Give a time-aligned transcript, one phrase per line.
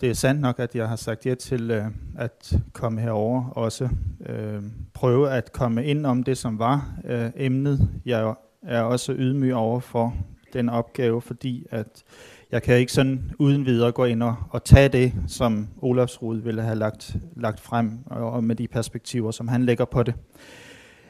[0.00, 1.84] det er sandt nok, at jeg har sagt ja til øh,
[2.18, 3.88] at komme herover også
[4.26, 4.62] øh,
[4.94, 7.88] prøve at komme ind om det, som var øh, emnet.
[8.06, 10.14] Jeg er også ydmyg over for
[10.52, 12.04] den opgave, fordi at
[12.52, 16.62] jeg kan ikke sådan uden videre gå ind og, og tage det, som Olafsrud ville
[16.62, 20.14] have lagt, lagt frem, og, og med de perspektiver, som han lægger på det.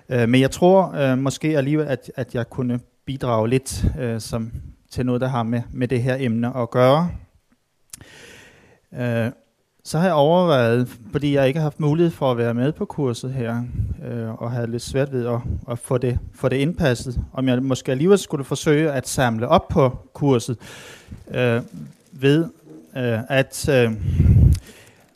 [0.08, 4.52] Øh, men jeg tror øh, måske alligevel, at, at jeg kunne bidrage lidt øh, som,
[4.90, 7.10] til noget, der har med, med det her emne at gøre.
[8.94, 9.30] Øh,
[9.84, 12.84] så har jeg overvejet, fordi jeg ikke har haft mulighed for at være med på
[12.84, 13.62] kurset her,
[14.08, 15.40] øh, og havde lidt svært ved at,
[15.70, 19.68] at få, det, få det indpasset, om jeg måske alligevel skulle forsøge at samle op
[19.68, 20.56] på kurset
[21.30, 21.62] øh,
[22.12, 22.44] ved
[22.96, 23.92] øh, at øh,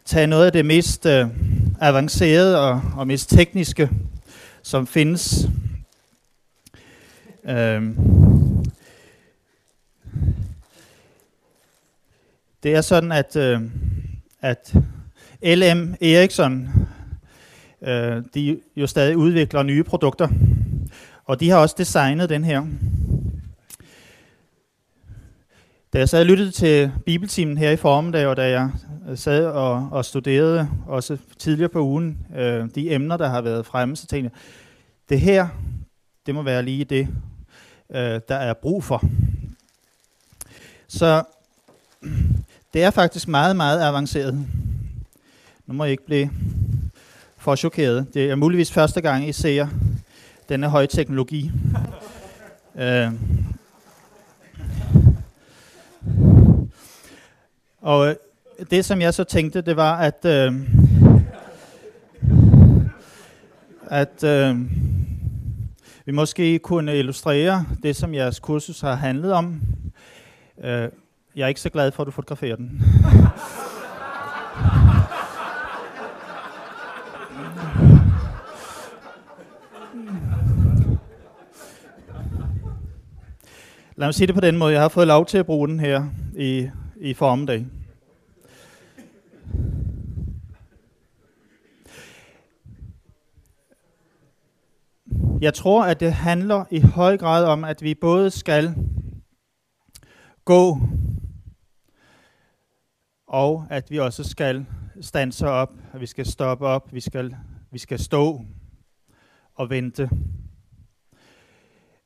[0.04, 1.26] tage noget af det mest øh,
[1.80, 3.90] avancerede og, og mest tekniske,
[4.62, 5.48] som findes.
[7.48, 7.82] Øh,
[12.62, 13.60] det er sådan, at, øh,
[14.40, 14.74] at
[15.42, 16.68] LM Ericsson,
[17.82, 20.28] øh, de jo stadig udvikler nye produkter,
[21.24, 22.66] og de har også designet den her.
[25.92, 28.70] Da jeg sad og lyttede til bibeltimen her i formiddag, og da jeg
[29.14, 33.96] sad og, og studerede også tidligere på ugen øh, de emner, der har været fremme,
[33.96, 34.40] så tænkte jeg,
[35.08, 35.48] det her,
[36.26, 37.08] det må være lige det,
[37.90, 39.02] øh, der er brug for.
[40.88, 41.22] Så
[42.74, 44.34] det er faktisk meget, meget avanceret.
[45.66, 46.30] Nu må jeg ikke blive
[47.36, 48.06] for chokeret.
[48.14, 49.68] Det er muligvis første gang, I ser
[50.48, 51.50] denne høje teknologi.
[52.82, 53.12] øh.
[57.80, 58.16] Og
[58.70, 60.54] det, som jeg så tænkte, det var, at, øh,
[63.90, 64.56] at øh,
[66.06, 69.60] vi måske kunne illustrere det, som jeres kursus har handlet om.
[70.64, 70.88] Øh,
[71.36, 72.82] jeg er ikke så glad for, at du fotograferer den.
[83.96, 84.72] Lad mig sige det på den måde.
[84.72, 86.06] Jeg har fået lov til at bruge den her
[86.36, 87.66] i, i formiddag.
[95.40, 98.74] Jeg tror, at det handler i høj grad om, at vi både skal
[100.44, 100.78] gå
[103.32, 104.66] og at vi også skal
[105.00, 107.36] stanse op, at vi skal stoppe op, vi skal,
[107.70, 108.40] vi skal stå
[109.54, 110.10] og vente.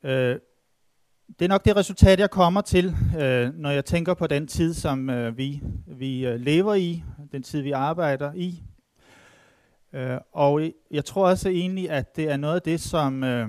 [0.03, 0.39] Øh,
[1.39, 4.75] det er nok det resultat, jeg kommer til, øh, når jeg tænker på den tid,
[4.75, 8.63] som øh, vi, vi øh, lever i, den tid, vi arbejder i.
[9.93, 13.49] Øh, og jeg tror også egentlig, at det er noget af det, som øh,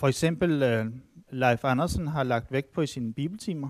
[0.00, 0.86] for eksempel øh,
[1.30, 3.68] Leif Andersen har lagt vægt på i sine bibeltimer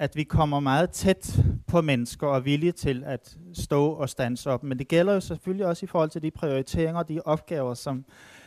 [0.00, 4.50] at vi kommer meget tæt på mennesker og er villige til at stå og stanse
[4.50, 4.62] op.
[4.62, 8.04] Men det gælder jo selvfølgelig også i forhold til de prioriteringer og de opgaver, som,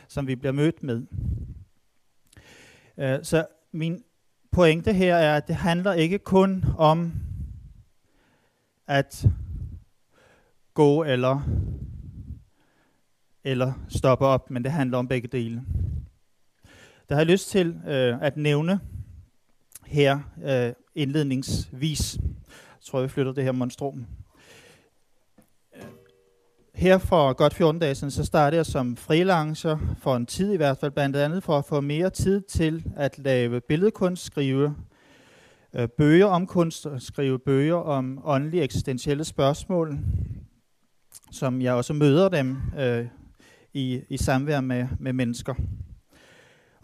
[0.08, 1.02] som vi bliver mødt med.
[2.96, 4.04] Uh, så min
[4.50, 7.12] pointe her er, at det handler ikke kun om
[8.86, 9.26] at
[10.74, 11.40] gå eller,
[13.44, 15.62] eller stoppe op, men det handler om begge dele.
[17.08, 18.80] Der har jeg lyst til uh, at nævne
[19.86, 22.18] her uh, indledningsvis.
[22.52, 24.06] Jeg tror, vi flytter det her monstrum.
[26.74, 30.56] Her for godt 14 dage siden, så startede jeg som freelancer for en tid i
[30.56, 34.76] hvert fald, blandt andet for at få mere tid til at lave billedkunst, skrive
[35.74, 39.98] øh, bøger om kunst, og skrive bøger om åndelige eksistentielle spørgsmål,
[41.32, 43.06] som jeg også møder dem øh,
[43.72, 45.54] i, i samvær med, med mennesker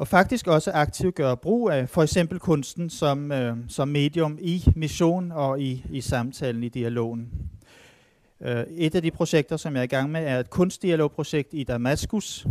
[0.01, 4.65] og faktisk også aktivt gøre brug af for eksempel kunsten som, øh, som medium i
[4.77, 7.29] mission og i, i samtalen, i dialogen.
[8.41, 11.65] Øh, et af de projekter, som jeg er i gang med, er et kunstdialogprojekt i
[11.65, 12.47] Damaskus,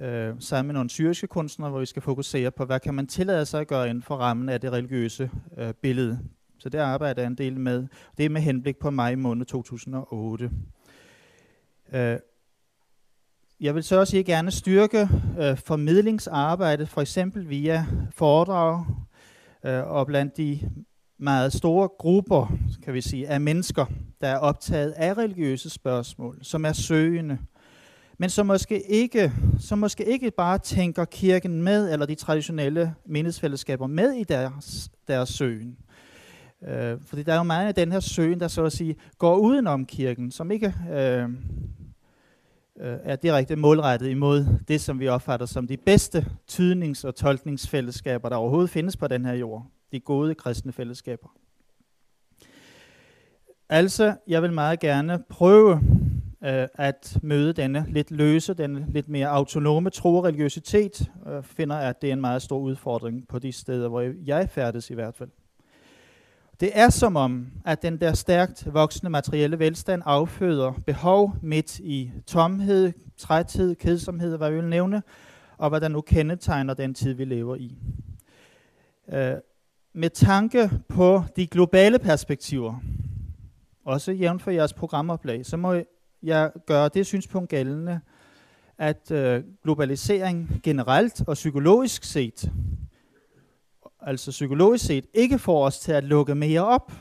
[0.00, 3.46] øh, sammen med nogle syriske kunstnere, hvor vi skal fokusere på, hvad kan man tillade
[3.46, 6.18] sig at gøre inden for rammen af det religiøse øh, billede.
[6.58, 7.86] Så det arbejder jeg en del med.
[8.18, 10.50] Det er med henblik på maj måned 2008.
[11.92, 12.18] Øh,
[13.64, 15.08] jeg vil så også gerne styrke
[15.40, 18.84] øh, formidlingsarbejdet, for eksempel via foredrag
[19.66, 20.70] øh, og blandt de
[21.18, 22.52] meget store grupper,
[22.84, 23.86] kan vi sige, af mennesker,
[24.20, 27.38] der er optaget af religiøse spørgsmål, som er søgende,
[28.18, 33.86] men som måske ikke, som måske ikke bare tænker kirken med, eller de traditionelle mindesfællesskaber
[33.86, 35.76] med i deres, deres søgen.
[36.68, 39.36] Øh, fordi der er jo meget af den her søgen, der så at sige går
[39.36, 41.28] udenom kirken, som ikke øh,
[42.80, 48.28] øh, er direkte målrettet imod det, som vi opfatter som de bedste tydnings- og tolkningsfællesskaber,
[48.28, 49.66] der overhovedet findes på den her jord.
[49.92, 51.28] De gode kristne fællesskaber.
[53.68, 55.80] Altså, jeg vil meget gerne prøve
[56.44, 61.76] øh, at møde denne lidt løse, denne lidt mere autonome tro og religiøsitet, øh, finder,
[61.76, 65.14] at det er en meget stor udfordring på de steder, hvor jeg færdes i hvert
[65.14, 65.30] fald.
[66.60, 72.12] Det er som om, at den der stærkt voksende materielle velstand afføder behov midt i
[72.26, 75.02] tomhed, træthed, kedsomhed, hvad vi vil nævne,
[75.58, 77.76] og hvad der nu kendetegner den tid, vi lever i.
[79.12, 79.34] Øh,
[79.92, 82.74] med tanke på de globale perspektiver,
[83.84, 85.82] også jævnt for jeres programoplag, så må
[86.22, 88.00] jeg gøre det synspunkt gældende,
[88.78, 92.50] at øh, globalisering generelt og psykologisk set,
[94.06, 96.92] altså psykologisk set, ikke får os til at lukke mere op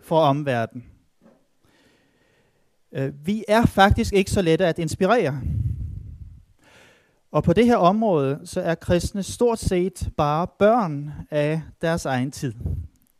[0.00, 0.84] for omverdenen.
[2.92, 5.40] Øh, vi er faktisk ikke så lette at inspirere.
[7.30, 12.30] Og på det her område, så er kristne stort set bare børn af deres egen
[12.30, 12.54] tid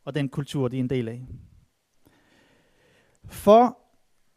[0.05, 1.27] og den kultur, de er en del af.
[3.25, 3.77] For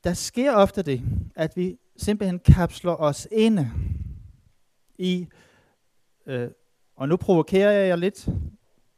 [0.04, 1.02] der sker ofte det,
[1.36, 3.70] at vi simpelthen kapsler os inde
[4.98, 5.26] i,
[6.26, 6.50] øh,
[6.96, 8.28] og nu provokerer jeg jer lidt,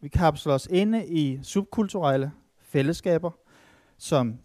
[0.02, 3.31] vi kapsler os inde i subkulturelle fællesskaber,
[3.99, 4.38] som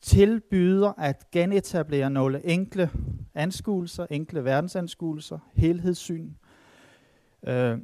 [0.00, 2.90] tilbyder at genetablere nogle enkle
[3.34, 6.30] anskuelser, enkle verdensanskuelser, helhedssyn,
[7.46, 7.78] øh,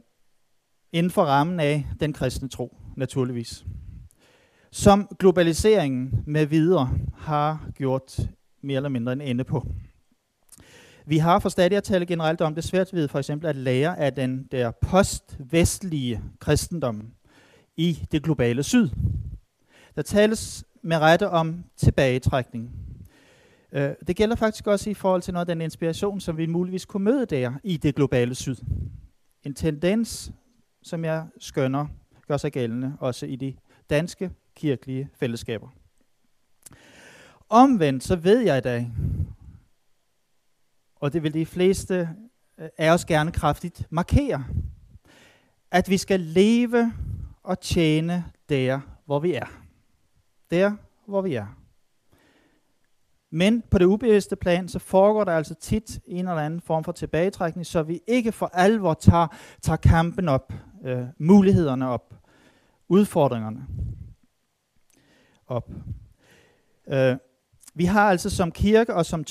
[0.93, 3.65] inden for rammen af den kristne tro, naturligvis.
[4.71, 8.19] Som globaliseringen med videre har gjort
[8.63, 9.67] mere eller mindre en ende på.
[11.09, 13.99] Vi har for stadig at tale generelt om det svært ved for eksempel at lære
[13.99, 17.13] af den der postvestlige kristendom
[17.77, 18.89] i det globale syd.
[19.97, 22.71] Der tales med rette om tilbagetrækning.
[23.73, 26.85] Øh, det gælder faktisk også i forhold til noget af den inspiration, som vi muligvis
[26.85, 28.57] kunne møde der i det globale syd.
[29.45, 30.33] En tendens,
[30.83, 31.87] som jeg skønner,
[32.29, 33.55] gør sig gældende også i de
[33.91, 35.69] danske kirkelige fællesskaber.
[37.49, 38.91] Omvendt så ved jeg i dag,
[41.01, 42.11] og det vil de fleste
[42.59, 44.45] øh, af os gerne kraftigt markere,
[45.71, 46.93] at vi skal leve
[47.43, 49.47] og tjene der, hvor vi er.
[50.51, 50.77] Der,
[51.07, 51.47] hvor vi er.
[53.31, 56.93] Men på det ubevidste plan, så foregår der altså tit en eller anden form for
[56.93, 59.27] tilbagetrækning, så vi ikke for alvor tager,
[59.63, 60.53] tager kampen op,
[60.85, 62.15] øh, mulighederne op,
[62.89, 63.67] udfordringerne
[65.47, 65.71] op.
[66.89, 67.17] Øh,
[67.75, 69.25] vi har altså som kirke og som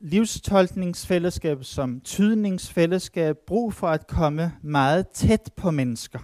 [0.00, 6.18] livstolkningsfællesskab, som tydningsfællesskab, brug for at komme meget tæt på mennesker.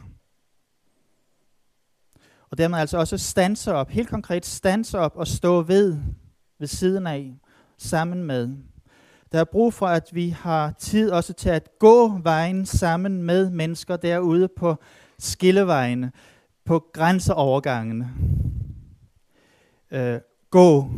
[2.51, 5.99] Og dermed altså også stanse op, helt konkret stanse op og stå ved,
[6.59, 7.35] ved siden af,
[7.79, 8.57] sammen med.
[9.33, 13.51] Der er brug for, at vi har tid også til at gå vejen sammen med
[13.51, 14.77] mennesker derude på
[15.19, 16.13] skillevejene,
[16.65, 18.11] på grænseovergangene.
[19.91, 20.21] Øh,
[20.51, 20.91] gå,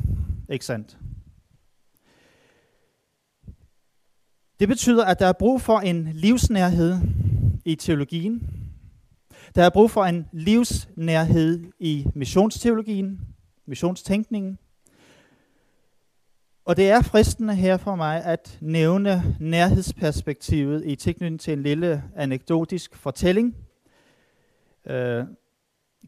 [0.48, 0.96] ikke sandt?
[4.60, 6.98] Det betyder, at der er brug for en livsnærhed
[7.64, 8.42] i teologien.
[9.54, 13.20] Der er brug for en livsnærhed i missionsteologien,
[13.66, 14.58] missionstænkningen.
[16.64, 22.02] Og det er fristende her for mig at nævne nærhedsperspektivet i tilknytning til en lille
[22.16, 23.56] anekdotisk fortælling.
[24.86, 25.24] Øh,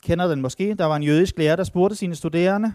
[0.03, 0.75] kender den måske.
[0.75, 2.73] Der var en jødisk lærer, der spurgte sine studerende,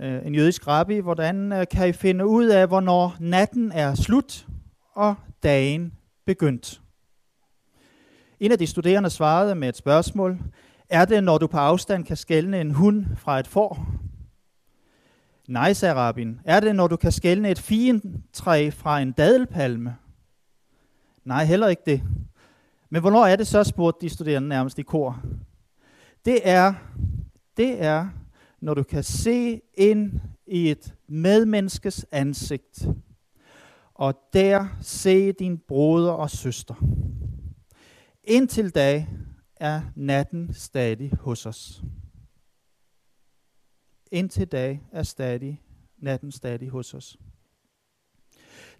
[0.00, 4.46] øh, en jødisk rabbi, hvordan øh, kan I finde ud af, hvornår natten er slut
[4.94, 5.92] og dagen
[6.24, 6.80] begyndt?
[8.40, 10.38] En af de studerende svarede med et spørgsmål.
[10.88, 13.86] Er det, når du på afstand kan skælne en hund fra et får?
[15.48, 16.40] Nej, sagde rabbin.
[16.44, 19.96] Er det, når du kan skælne et fientræ fra en dadelpalme?
[21.24, 22.02] Nej, heller ikke det.
[22.90, 25.22] Men hvornår er det så, spurgte de studerende nærmest i kor.
[26.24, 26.74] Det er,
[27.56, 28.08] det er,
[28.60, 32.88] når du kan se ind i et medmenneskes ansigt,
[33.94, 36.74] og der se din broder og søster.
[38.24, 39.06] Indtil da
[39.56, 41.82] er natten stadig hos os.
[44.10, 45.62] Indtil da er stadig
[45.98, 47.18] natten stadig hos os.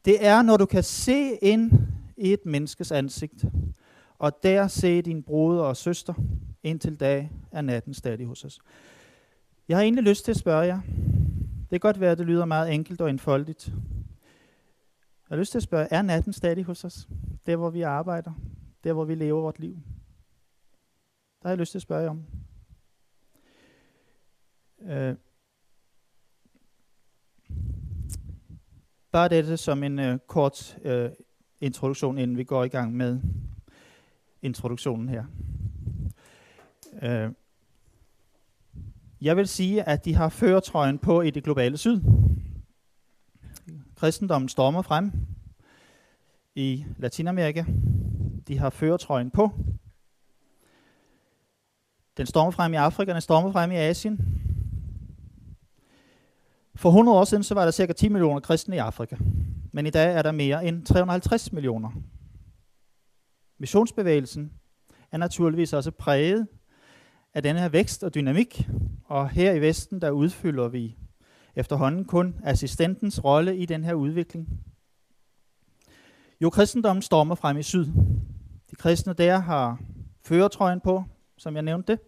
[0.05, 1.73] Det er, når du kan se ind
[2.17, 3.45] i et menneskes ansigt,
[4.19, 6.15] og der se din broder og søster,
[6.63, 8.59] indtil da er natten stadig hos os.
[9.69, 10.81] Jeg har egentlig lyst til at spørge jer.
[11.61, 13.73] Det kan godt være, at det lyder meget enkelt og enfoldigt.
[15.31, 17.09] Jeg har lyst til at spørge, er natten stadig hos os?
[17.47, 18.33] Der, hvor vi arbejder?
[18.85, 19.75] Der, hvor vi lever vort liv?
[21.43, 22.25] Der har jeg lyst til at spørge om.
[24.83, 25.17] Øh,
[29.13, 31.11] bare dette som en øh, kort øh,
[31.61, 33.21] introduktion, inden vi går i gang med
[34.43, 35.25] introduktionen her.
[37.03, 37.33] Øh,
[39.21, 42.01] Jeg vil sige, at de har føretrøjen på i det globale syd.
[43.97, 45.13] Kristendommen stormer frem
[46.55, 47.65] i Latinamerika.
[48.49, 49.51] De har føretrøjen på.
[52.17, 54.19] Den stormer frem i Afrika, den stormer frem i Asien.
[56.75, 59.17] For 100 år siden så var der cirka 10 millioner kristne i Afrika.
[59.73, 61.91] Men i dag er der mere end 350 millioner.
[63.59, 64.53] Missionsbevægelsen
[65.13, 66.47] er naturligvis også præget
[67.35, 68.69] af denne her vækst og dynamik.
[69.05, 70.97] Og her i Vesten, der udfylder vi
[71.57, 74.49] efterhånden kun assistentens rolle i den her udvikling.
[76.41, 77.87] Jo, kristendommen stormer frem i syd.
[78.71, 79.79] De kristne der har
[80.25, 81.05] føretrøjen på,
[81.39, 82.01] som jeg nævnte det.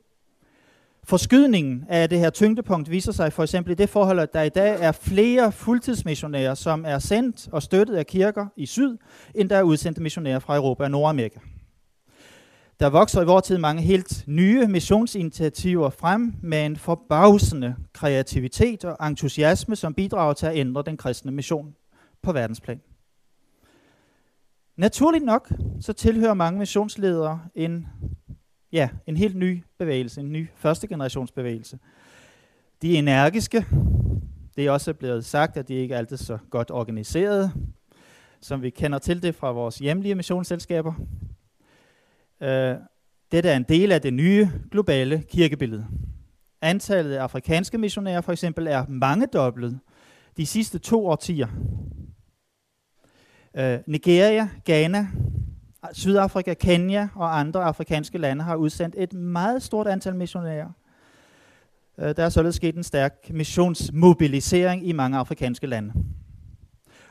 [1.04, 4.48] Forskydningen af det her tyngdepunkt viser sig for eksempel i det forhold, at der i
[4.48, 8.96] dag er flere fuldtidsmissionærer, som er sendt og støttet af kirker i syd,
[9.34, 11.38] end der er udsendte missionærer fra Europa og Nordamerika.
[12.80, 19.08] Der vokser i vores tid mange helt nye missionsinitiativer frem med en forbavsende kreativitet og
[19.08, 21.74] entusiasme, som bidrager til at ændre den kristne mission
[22.22, 22.80] på verdensplan.
[24.76, 27.86] Naturligt nok, så tilhører mange missionsledere en,
[28.72, 31.78] ja, en helt ny bevægelse, en ny første generations bevægelse.
[32.82, 33.66] De er energiske.
[34.56, 37.52] Det er også blevet sagt, at de ikke er altid så godt organiseret,
[38.40, 40.94] som vi kender til det fra vores hjemlige missionsselskaber.
[42.42, 42.74] Øh,
[43.32, 45.86] dette er en del af det nye globale kirkebillede.
[46.62, 49.80] Antallet af afrikanske missionærer for eksempel er mangedoblet
[50.36, 51.48] de sidste to årtier.
[53.56, 55.06] Øh, Nigeria, Ghana,
[55.92, 60.70] Sydafrika, Kenya og andre afrikanske lande har udsendt et meget stort antal missionærer.
[61.98, 65.92] Øh, der er således sket en stærk missionsmobilisering i mange afrikanske lande.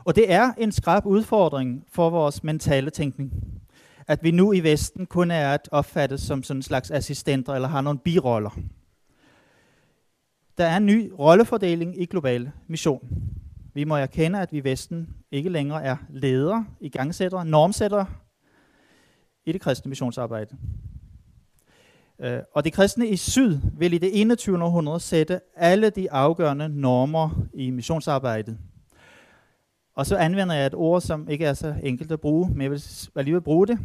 [0.06, 3.32] Og det er en skrab udfordring for vores mentale tænkning
[4.08, 7.68] at vi nu i Vesten kun er at opfattes som sådan en slags assistenter eller
[7.68, 8.60] har nogle biroller.
[10.58, 13.10] Der er en ny rollefordeling i global mission.
[13.74, 18.06] Vi må erkende, at vi i Vesten ikke længere er ledere, igangsættere, normsættere
[19.46, 20.58] i det kristne missionsarbejde.
[22.20, 24.64] Øh, og de kristne i syd vil i det 21.
[24.64, 28.58] århundrede sætte alle de afgørende normer i missionsarbejdet.
[29.96, 32.72] Og så anvender jeg et ord, som ikke er så enkelt at bruge, men jeg
[32.72, 32.84] vil
[33.16, 33.80] alligevel bruge det.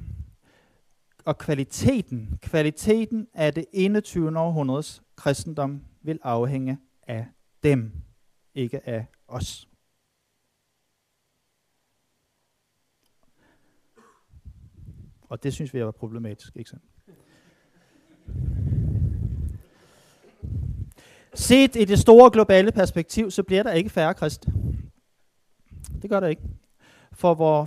[1.25, 4.39] Og kvaliteten, kvaliteten af det 21.
[4.39, 7.27] århundredes kristendom vil afhænge af
[7.63, 7.93] dem,
[8.55, 9.69] ikke af os.
[15.29, 16.85] Og det synes vi er problematisk, ikke sandt?
[21.35, 24.55] Set i det store globale perspektiv, så bliver der ikke færre kristne.
[26.03, 26.43] Det gør der ikke.
[27.13, 27.65] For hvor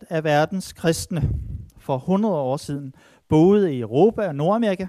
[0.00, 1.30] 80% af verdens kristne
[1.78, 2.94] for 100 år siden
[3.28, 4.86] boede i Europa og Nordamerika,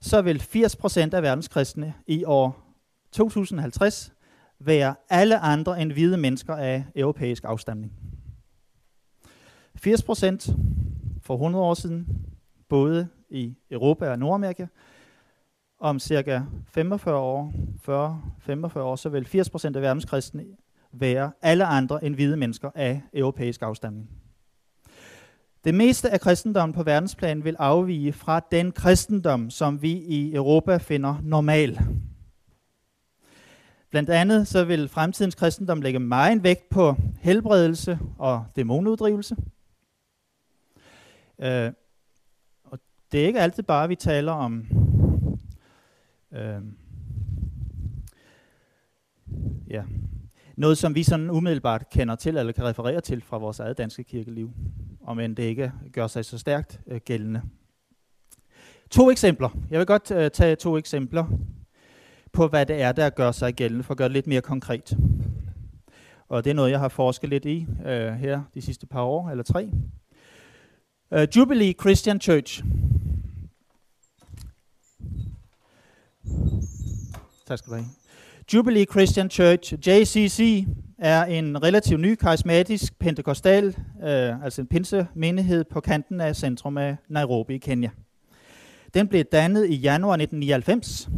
[0.00, 2.62] så vil 80% af verdens kristne i år
[3.12, 4.12] 2050
[4.58, 7.92] være alle andre end hvide mennesker af europæisk afstamning.
[9.86, 10.52] 80%
[11.22, 12.26] for 100 år siden
[12.68, 14.66] boede i Europa og Nordamerika.
[15.80, 17.52] Om cirka 45 år,
[18.76, 20.44] 40-45 år, så vil 80% af verdens kristne
[20.92, 24.10] være alle andre end hvide mennesker af europæisk afstamning.
[25.64, 30.76] Det meste af kristendommen på verdensplan vil afvige fra den kristendom, som vi i Europa
[30.76, 31.78] finder normal.
[33.90, 39.36] Blandt andet så vil fremtidens kristendom lægge meget vægt på helbredelse og dæmonuddrivelse.
[41.38, 41.72] Øh,
[42.64, 42.78] og
[43.12, 44.66] det er ikke altid bare, vi taler om
[46.32, 46.62] øh,
[49.70, 49.82] ja,
[50.56, 54.04] noget, som vi sådan umiddelbart kender til, eller kan referere til fra vores eget danske
[54.04, 54.52] kirkeliv,
[55.00, 57.42] om end det ikke gør sig så stærkt øh, gældende.
[58.90, 59.48] To eksempler.
[59.70, 61.26] Jeg vil godt øh, tage to eksempler
[62.32, 64.96] på, hvad det er, der gør sig gældende, for at gøre det lidt mere konkret.
[66.28, 69.30] Og det er noget, jeg har forsket lidt i øh, her de sidste par år,
[69.30, 69.70] eller tre.
[71.12, 72.64] Øh, Jubilee Christian Church.
[77.46, 77.86] Tak skal du have.
[78.52, 80.66] Jubilee Christian Church, JCC,
[80.98, 83.66] er en relativt ny karismatisk pentekostal,
[84.02, 87.90] øh, altså en pinsemenighed på kanten af centrum af Nairobi i Kenya.
[88.94, 91.08] Den blev dannet i januar 1999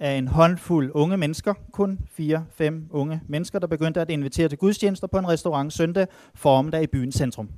[0.00, 5.06] af en håndfuld unge mennesker, kun 4-5 unge mennesker, der begyndte at invitere til gudstjenester
[5.06, 7.48] på en restaurant søndag formiddag i byens centrum.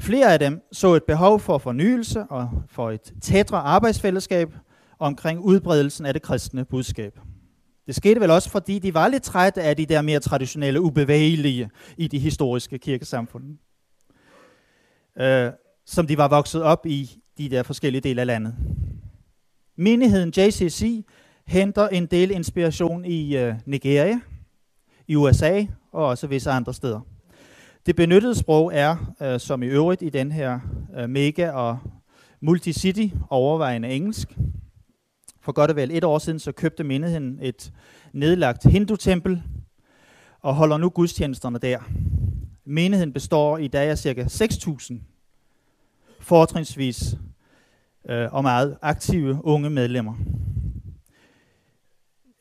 [0.00, 4.54] Flere af dem så et behov for fornyelse og for et tættere arbejdsfællesskab
[4.98, 7.18] omkring udbredelsen af det kristne budskab.
[7.86, 11.70] Det skete vel også, fordi de var lidt trætte af de der mere traditionelle, ubevægelige
[11.96, 13.44] i de historiske kirkesamfund.
[15.20, 15.50] Øh,
[15.86, 18.54] som de var vokset op i de der forskellige dele af landet.
[19.76, 21.04] Menigheden JCC
[21.46, 24.20] henter en del inspiration i øh, Nigeria,
[25.08, 27.00] i USA og også visse andre steder.
[27.86, 30.60] Det benyttede sprog er, øh, som i øvrigt i den her
[30.96, 31.78] øh, mega- og
[32.40, 34.36] multicity, overvejende engelsk.
[35.40, 37.72] For godt og vel et år siden, så købte menigheden et
[38.12, 39.42] nedlagt hindutempel
[40.40, 41.78] og holder nu gudstjenesterne der.
[42.64, 44.22] Menigheden består i dag af ca.
[44.22, 44.94] 6.000
[46.20, 47.16] fortrinsvis
[48.10, 50.14] øh, og meget aktive unge medlemmer.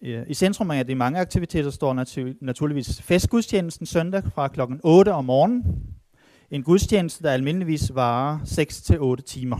[0.01, 1.93] Øh, I centrum af de mange aktiviteter står
[2.41, 4.61] naturligvis festgudstjenesten søndag fra kl.
[4.83, 5.63] 8 om morgenen.
[6.51, 8.39] En gudstjeneste, der almindeligvis varer
[9.19, 9.57] 6-8 timer.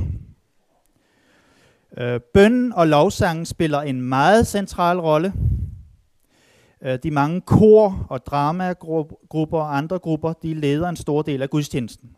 [1.97, 5.33] Øh, bønnen og lovsangen spiller en meget central rolle.
[6.81, 11.49] Øh, de mange kor og dramagrupper og andre grupper, de leder en stor del af
[11.49, 12.09] gudstjenesten.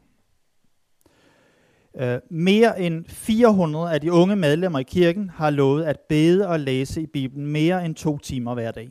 [1.97, 6.59] Øh, mere end 400 af de unge medlemmer i kirken har lovet at bede og
[6.59, 8.89] læse i Bibelen mere end to timer hver dag.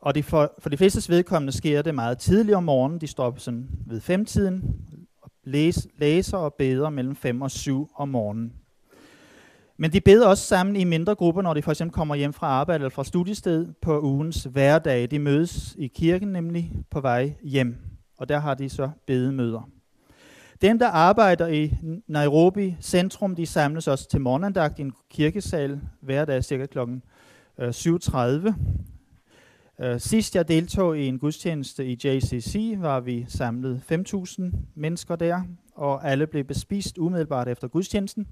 [0.00, 3.00] Og det for, for de fleste vedkommende sker det meget tidligt om morgenen.
[3.00, 5.05] De står op sådan ved femtiden, og
[5.46, 8.52] læs, læser og beder mellem 5 og 7 om morgenen.
[9.78, 12.46] Men de beder også sammen i mindre grupper, når de for eksempel kommer hjem fra
[12.46, 15.10] arbejde eller fra studiested på ugens hverdag.
[15.10, 17.76] De mødes i kirken nemlig på vej hjem,
[18.18, 19.70] og der har de så bedemøder.
[20.62, 21.72] Dem, der arbejder i
[22.06, 26.78] Nairobi centrum, de samles også til morgenandagt i en kirkesal hver dag cirka kl.
[26.78, 26.84] 7.30.
[27.62, 28.52] Øh,
[29.84, 34.42] Uh, sidst jeg deltog i en gudstjeneste i JCC, var vi samlet 5.000
[34.74, 35.42] mennesker der,
[35.74, 38.26] og alle blev bespist umiddelbart efter gudstjenesten.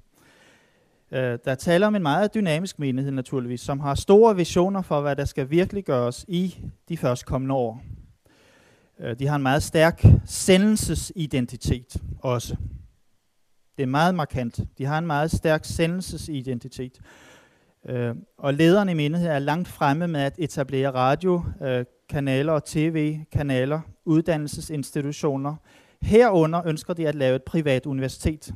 [1.11, 5.17] Uh, der taler om en meget dynamisk menighed naturligvis, som har store visioner for, hvad
[5.17, 6.57] der skal virkelig gøres i
[6.89, 7.83] de første kommende år.
[9.01, 12.57] Øh, de har en meget stærk sendelsesidentitet også.
[13.77, 14.61] Det er meget markant.
[14.79, 17.01] De har en meget stærk sendelsesidentitet.
[17.89, 23.81] Øh, og lederne i menigheden er langt fremme med at etablere radiokanaler øh, og tv-kanaler,
[24.05, 25.57] uddannelsesinstitutioner.
[26.03, 28.55] Herunder ønsker de at lave et privat universitet.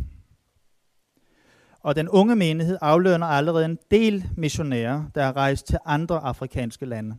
[1.81, 6.87] Og den unge menighed aflønner allerede en del missionærer, der er rejst til andre afrikanske
[6.87, 7.17] lande.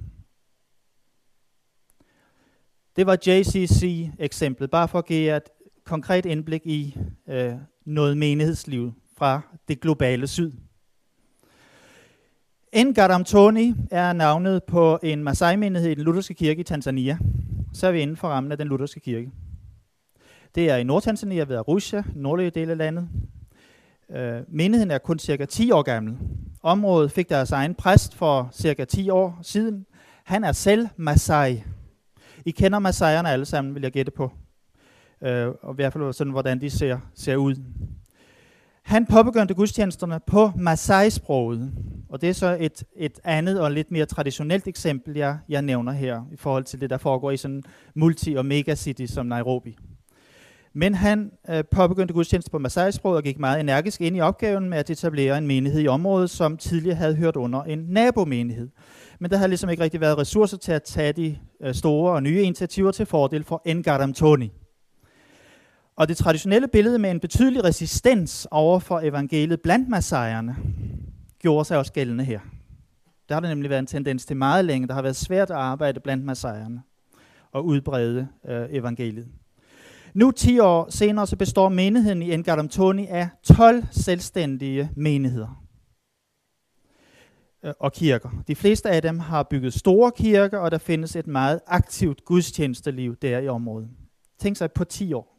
[2.95, 5.49] Det var JCC-eksemplet, bare for at give et
[5.83, 6.97] konkret indblik i
[7.29, 7.53] øh,
[7.85, 10.51] noget menighedsliv fra det globale syd.
[12.75, 17.17] Ngaramtoni er navnet på en Masai-menighed i den lutherske kirke i Tanzania.
[17.73, 19.31] Så er vi inden for rammen af den lutherske kirke.
[20.55, 23.09] Det er i Nordtanzania ved Arusha, nordlige del af landet.
[24.11, 26.17] Øh, menigheden er kun cirka 10 år gammel.
[26.63, 29.85] Området fik deres egen præst for cirka 10 år siden.
[30.23, 31.63] Han er selv Masai.
[32.45, 34.31] I kender Masaierne alle sammen, vil jeg gætte på.
[35.21, 37.55] Øh, og i hvert fald sådan, hvordan de ser, ser ud.
[38.83, 41.71] Han påbegyndte gudstjenesterne på Masai-sproget,
[42.09, 45.91] og det er så et, et andet og lidt mere traditionelt eksempel, jeg, jeg nævner
[45.91, 47.63] her, i forhold til det, der foregår i sådan
[47.95, 49.77] multi- og megacity som Nairobi.
[50.73, 54.77] Men han øh, påbegyndte gudstjenester på Masai-sproget og gik meget energisk ind i opgaven med
[54.77, 58.69] at etablere en menighed i området, som tidligere havde hørt under en nabomenighed
[59.19, 62.23] men der havde ligesom ikke rigtig været ressourcer til at tage de øh, store og
[62.23, 64.49] nye initiativer til fordel for Ngaram Tony.
[65.95, 70.55] Og det traditionelle billede med en betydelig resistens over for evangeliet blandt masaierne,
[71.39, 72.39] gjorde sig også gældende her.
[73.29, 74.87] Der har der nemlig været en tendens til meget længe.
[74.87, 76.81] Der har været svært at arbejde blandt massajerne
[77.51, 79.27] og udbrede øh, evangeliet.
[80.13, 82.69] Nu 10 år senere så består menigheden i Ngaram
[83.09, 85.63] af 12 selvstændige menigheder.
[87.63, 88.29] Øh, og kirker.
[88.47, 93.15] De fleste af dem har bygget store kirker, og der findes et meget aktivt gudstjenesteliv
[93.15, 93.89] der i området.
[94.39, 95.38] Tænk sig på 10 år.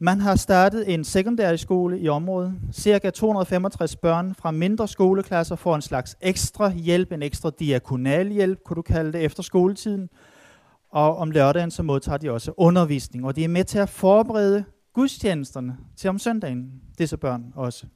[0.00, 2.54] Man har startet en sekundærskole i området.
[2.72, 8.58] Cirka 265 børn fra mindre skoleklasser får en slags ekstra hjælp, en ekstra diakonal hjælp,
[8.64, 10.08] kunne du kalde det, efter skoletiden.
[10.90, 14.64] Og om lørdagen så modtager de også undervisning, og de er med til at forberede
[14.92, 17.86] gudstjenesterne til om søndagen, disse børn også.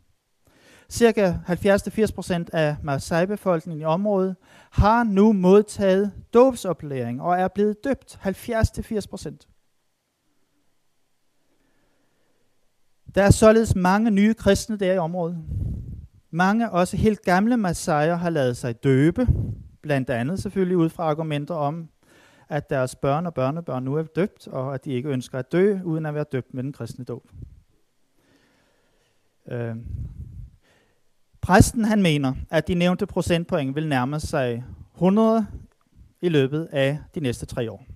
[0.90, 4.36] Cirka 70-80% af Marseille-befolkningen i området
[4.70, 9.49] har nu modtaget dåbsoplæring og er blevet døbt 70-80%.
[13.14, 15.38] Der er således mange nye kristne der i området.
[16.30, 19.26] Mange, også helt gamle massajer, har lavet sig døbe,
[19.82, 21.88] blandt andet selvfølgelig ud fra argumenter om,
[22.48, 25.78] at deres børn og børnebørn nu er døbt, og at de ikke ønsker at dø,
[25.84, 27.28] uden at være døbt med den kristne dåb.
[29.48, 29.76] Øh,
[31.40, 35.46] Præsten han mener, at de nævnte procentpoint vil nærme sig 100
[36.22, 37.86] i løbet af de næste tre år.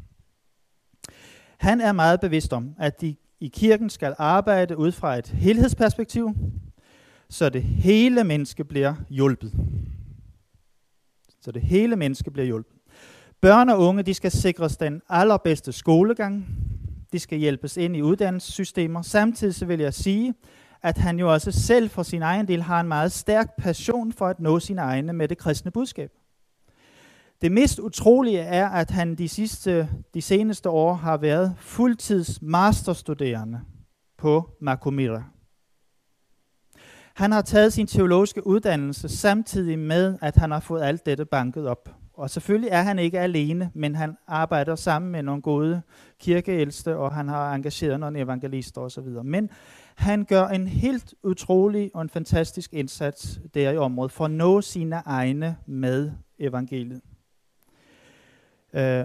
[1.57, 6.31] Han er meget bevidst om, at de i kirken skal arbejde ud fra et helhedsperspektiv,
[7.29, 9.53] så det hele menneske bliver hjulpet.
[11.41, 12.77] Så det hele menneske bliver hjulpet.
[13.41, 16.47] Børn og unge, de skal sikres den allerbedste skolegang.
[17.13, 19.03] De skal hjælpes ind i uddannelsessystemer.
[19.03, 20.35] Samtidig så vil jeg sige,
[20.83, 24.27] at han jo også selv for sin egen del har en meget stærk passion for
[24.27, 26.11] at nå sine egne med det kristne budskab.
[27.43, 33.61] Det mest utrolige er, at han de, sidste, de seneste år har været fuldtids masterstuderende
[34.19, 35.23] på Makumira.
[37.15, 41.67] Han har taget sin teologiske uddannelse samtidig med, at han har fået alt dette banket
[41.69, 41.89] op.
[42.15, 45.83] Og selvfølgelig er han ikke alene, men han arbejder sammen med nogle gode
[46.21, 49.09] kirkeældste, og han har engageret nogle evangelister osv.
[49.25, 49.51] Men
[49.95, 54.61] han gør en helt utrolig og en fantastisk indsats der i området for at nå
[54.61, 57.01] sine egne med evangeliet.
[58.75, 59.05] Øh,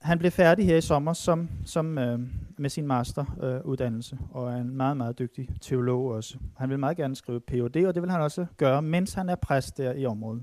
[0.00, 2.18] han blev færdig her i sommer som, som, øh,
[2.58, 6.38] med sin masteruddannelse, øh, og er en meget, meget dygtig teolog også.
[6.56, 9.34] Han vil meget gerne skrive Ph.D., og det vil han også gøre, mens han er
[9.34, 10.42] præst der i området.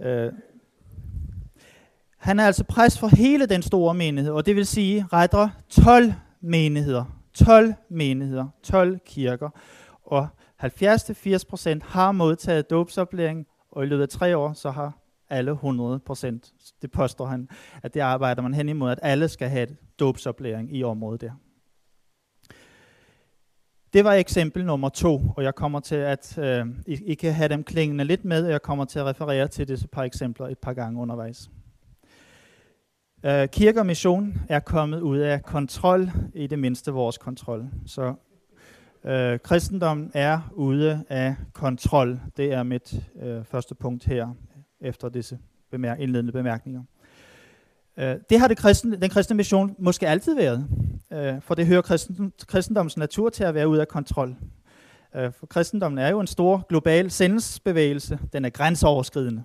[0.00, 0.32] Øh,
[2.18, 6.12] han er altså præst for hele den store menighed, og det vil sige retter 12
[6.40, 7.04] menigheder.
[7.34, 9.50] 12 menigheder, 12 kirker.
[10.02, 10.28] Og
[10.64, 15.01] 70-80% har modtaget dåbsoplæring, og i løbet af tre år, så har
[15.32, 16.52] alle 100 procent.
[16.82, 17.48] Det påstår han,
[17.82, 19.68] at det arbejder man hen imod, at alle skal have
[19.98, 21.32] dåbsoplæring i området der.
[23.92, 27.48] Det var eksempel nummer to, og jeg kommer til at, øh, I, I kan have
[27.48, 30.58] dem klingende lidt med, og jeg kommer til at referere til disse par eksempler et
[30.58, 31.50] par gange undervejs.
[33.24, 37.68] Øh, kirke og mission er kommet ud af kontrol, i det mindste vores kontrol.
[37.86, 38.14] Så
[39.04, 42.20] øh, kristendommen er ude af kontrol.
[42.36, 44.34] Det er mit øh, første punkt her,
[44.82, 45.38] efter disse
[45.74, 46.82] bemær- indledende bemærkninger.
[47.96, 50.66] Øh, det har det kristen, den kristne mission måske altid været,
[51.12, 54.36] øh, for det hører kristen, kristendommens natur til at være ud af kontrol.
[55.16, 58.18] Øh, for kristendommen er jo en stor global sendelsesbevægelse.
[58.32, 59.42] Den er grænseoverskridende.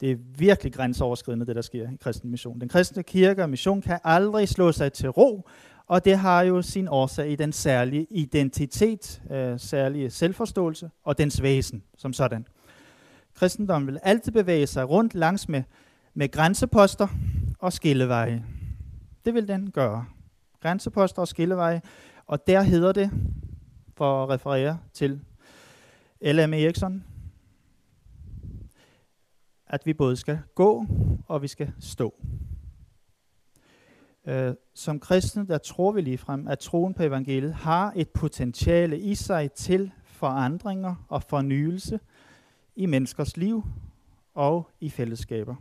[0.00, 2.60] Det er virkelig grænseoverskridende, det der sker i kristen mission.
[2.60, 5.48] Den kristne kirke og mission kan aldrig slå sig til ro,
[5.86, 11.42] og det har jo sin årsag i den særlige identitet, øh, særlige selvforståelse og dens
[11.42, 12.46] væsen som sådan.
[13.40, 15.62] Kristendommen vil altid bevæge sig rundt langs med,
[16.14, 17.08] med grænseposter
[17.58, 18.44] og skilleveje.
[19.24, 20.06] Det vil den gøre.
[20.60, 21.82] Grænseposter og skilleveje,
[22.26, 23.10] og der hedder det,
[23.96, 25.20] for at referere til
[26.20, 26.54] L.M.
[26.54, 27.04] Eriksson,
[29.66, 30.86] at vi både skal gå
[31.28, 32.14] og vi skal stå.
[34.24, 38.98] Uh, som kristne, der tror vi lige frem, at troen på evangeliet har et potentiale
[38.98, 42.00] i sig til forandringer og fornyelse
[42.76, 43.64] i menneskers liv
[44.34, 45.54] og i fællesskaber.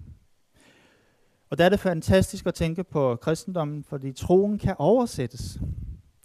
[1.49, 5.59] Og der er det fantastisk at tænke på kristendommen, fordi troen kan oversættes.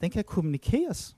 [0.00, 1.16] Den kan kommunikeres.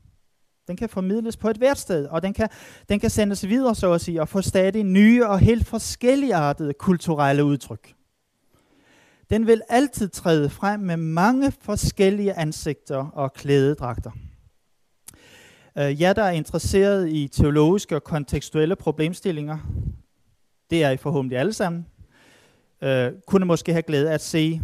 [0.68, 2.48] Den kan formidles på et hvert sted, og den kan,
[2.88, 7.44] den kan sendes videre, så at sige, og få stadig nye og helt forskelligartede kulturelle
[7.44, 7.94] udtryk.
[9.30, 14.10] Den vil altid træde frem med mange forskellige ansigter og klædedragter.
[15.78, 19.58] Øh, jer, der er interesseret i teologiske og kontekstuelle problemstillinger,
[20.70, 21.86] det er I forhåbentlig alle sammen,
[22.82, 24.60] øh, kunne måske have glæde at se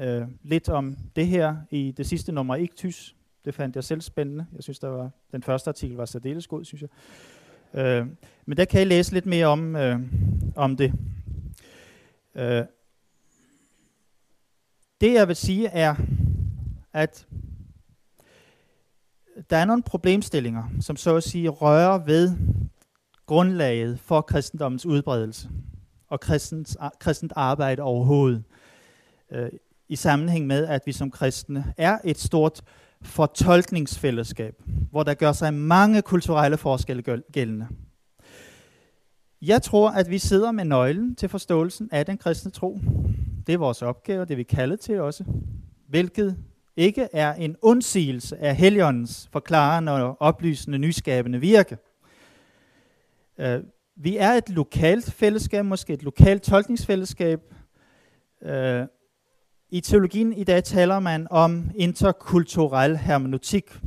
[0.00, 4.46] øh, lidt om det her i det sidste nummer Iktys, det fandt jeg selv spændende.
[4.54, 6.90] Jeg synes, der var, den første artikel var særdeles god, synes jeg.
[7.80, 8.06] Øh,
[8.46, 10.00] men der kan I læse lidt mere om, øh,
[10.56, 10.92] om det.
[12.34, 12.64] Øh,
[15.00, 15.94] det jeg vil sige er,
[16.92, 17.26] at
[19.50, 22.36] der er nogle problemstillinger, som så at sige rører ved
[23.26, 25.48] grundlaget for kristendommens udbredelse
[26.08, 28.44] og kristens, kristent arbejde overhovedet.
[29.32, 29.50] Øh,
[29.88, 32.62] I sammenhæng med, at vi som kristne er et stort
[33.02, 37.66] fortolkningsfællesskab, hvor der gør sig mange kulturelle forskelle gældende.
[39.42, 42.80] Jeg tror, at vi sidder med nøglen til forståelsen af den kristne tro.
[43.46, 45.24] Det er vores opgave, det er vi kaldet til også.
[45.88, 46.36] Hvilket
[46.78, 51.78] ikke er en undsigelse af heligåndens forklarende og oplysende, nyskabende virke.
[53.38, 53.60] Øh,
[53.96, 57.40] vi er et lokalt fællesskab, måske et lokalt tolkningsfællesskab,
[58.42, 58.86] Øh,
[59.70, 63.78] i teologien i dag taler man om interkulturel hermeneutik.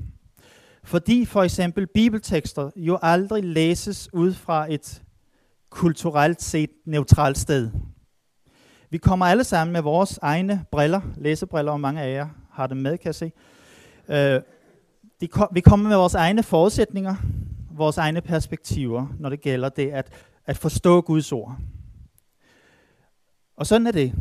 [0.83, 5.03] Fordi for eksempel bibeltekster jo aldrig læses ud fra et
[5.69, 7.71] kulturelt set neutralt sted.
[8.89, 12.77] Vi kommer alle sammen med vores egne briller, læsebriller, og mange af jer har dem
[12.77, 13.31] med, kan jeg se.
[14.09, 14.41] Øh,
[15.21, 17.15] de kom, vi kommer med vores egne forudsætninger,
[17.71, 20.13] vores egne perspektiver, når det gælder det at,
[20.45, 21.57] at forstå Guds ord.
[23.55, 24.13] Og sådan er det.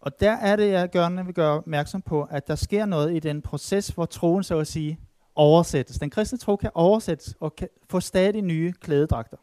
[0.00, 3.18] Og der er det, jeg gerne vil gøre opmærksom på, at der sker noget i
[3.18, 4.98] den proces, hvor troen så at sige
[5.34, 5.98] oversættes.
[5.98, 9.36] Den kristne tro kan oversættes og kan få stadig nye klædedragter.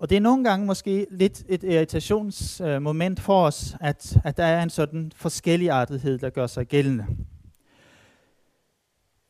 [0.00, 4.62] Og det er nogle gange måske lidt et irritationsmoment for os, at, at der er
[4.62, 7.06] en sådan forskelligartethed, der gør sig gældende.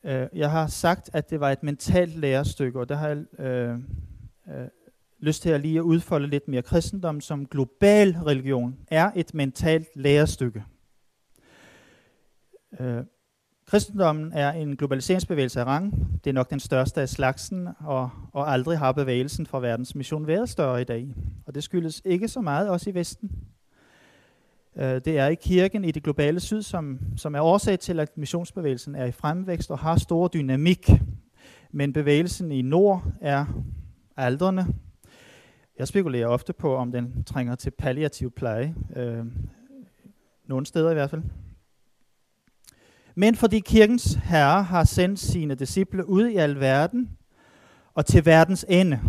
[0.05, 3.79] Uh, jeg har sagt, at det var et mentalt lærestykke, og der har jeg øh,
[4.49, 4.69] øh,
[5.19, 6.63] lyst til at lige at udfolde lidt mere.
[6.63, 10.65] Kristendom som global religion er et mentalt lærestykke.
[12.81, 13.05] Øh,
[13.71, 15.93] kristendommen er en globaliseringsbevægelse af rang.
[16.25, 20.27] Det er nok den største af slagsen, og, og aldrig har bevægelsen fra verdens mission
[20.27, 21.15] været større i dag.
[21.47, 23.31] Og det skyldes ikke så meget også i Vesten.
[24.77, 28.19] Øh, det er i kirken i det globale syd, som, som er årsag til, at
[28.19, 30.91] missionsbevægelsen er i fremvækst og har stor dynamik.
[31.71, 33.47] Men bevægelsen i nord er
[34.17, 34.67] aldrende.
[35.79, 38.75] Jeg spekulerer ofte på, om den trænger til palliativ pleje.
[38.97, 39.25] Øh,
[40.47, 41.23] nogle steder i hvert fald.
[43.21, 47.11] Men fordi kirkens herre har sendt sine disciple ud i al verden
[47.95, 49.01] og til verdens ende,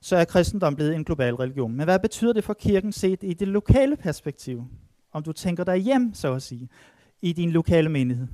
[0.00, 1.76] så er kristendom blevet en global religion.
[1.76, 4.64] Men hvad betyder det for kirken set i det lokale perspektiv?
[5.12, 6.68] Om du tænker dig hjem, så at sige,
[7.22, 8.26] i din lokale menighed,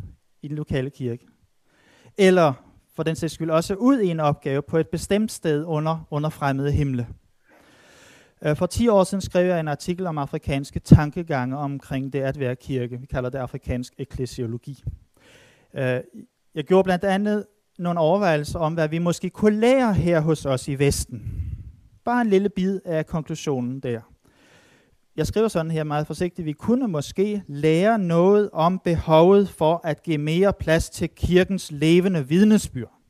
[0.42, 1.26] i din lokale kirke.
[2.18, 2.52] Eller
[2.96, 6.30] for den sags skyld også ud i en opgave på et bestemt sted under, under
[6.30, 7.06] fremmede himle.
[8.44, 12.38] Øh, for 10 år siden skrev jeg en artikel om afrikanske tankegange omkring det at
[12.38, 13.00] være kirke.
[13.00, 14.84] Vi kalder det afrikansk eklesiologi.
[15.74, 16.00] Øh,
[16.54, 17.46] jeg gjorde blandt andet
[17.78, 21.22] nogle overvejelser om, hvad vi måske kunne lære her hos os i Vesten.
[22.04, 24.00] Bare en lille bid af konklusionen der.
[25.16, 30.02] Jeg skriver sådan her meget forsigtigt, vi kunne måske lære noget om behovet for at
[30.02, 33.01] give mere plads til kirkens levende vidnesbyrd.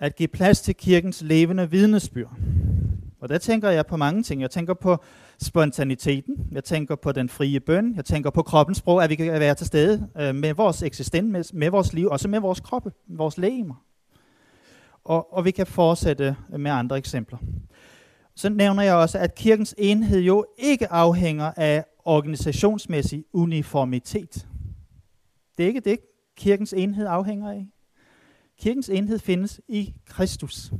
[0.00, 2.32] At give plads til kirkens levende vidnesbyrd.
[3.20, 4.40] Og der tænker jeg på mange ting.
[4.40, 4.96] Jeg tænker på
[5.40, 9.32] spontaniteten, jeg tænker på den frie bøn, jeg tænker på kroppens sprog, at vi kan
[9.32, 12.92] være til stede øh, med vores eksistens, med, med vores liv, også med vores kroppe,
[13.08, 13.74] vores lægemer
[15.08, 17.38] og, og vi kan fortsætte øh, med andre eksempler.
[18.34, 24.46] Så nævner jeg også, at kirkens enhed jo ikke afhænger af organisationsmæssig uniformitet.
[25.58, 25.98] Det er ikke det,
[26.36, 27.66] kirkens enhed afhænger af.
[28.58, 30.72] Kirkens enhed findes i Kristus.